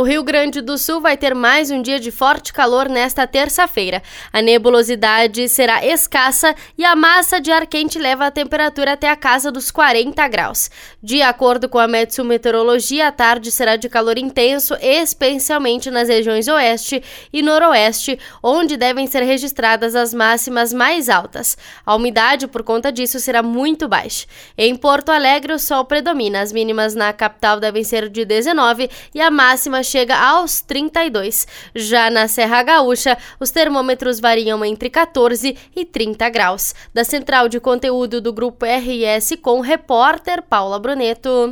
[0.00, 4.02] O Rio Grande do Sul vai ter mais um dia de forte calor nesta terça-feira.
[4.32, 9.14] A nebulosidade será escassa e a massa de ar quente leva a temperatura até a
[9.14, 10.70] casa dos 40 graus.
[11.02, 16.48] De acordo com a Metsu Meteorologia, a tarde será de calor intenso, especialmente nas regiões
[16.48, 21.58] oeste e noroeste, onde devem ser registradas as máximas mais altas.
[21.84, 24.26] A umidade, por conta disso, será muito baixa.
[24.56, 26.40] Em Porto Alegre, o sol predomina.
[26.40, 31.46] As mínimas na capital devem ser de 19 e a máxima chega aos 32.
[31.74, 36.74] Já na Serra Gaúcha, os termômetros variam entre 14 e 30 graus.
[36.94, 41.48] Da central de conteúdo do grupo RS com repórter Paula Bruneto.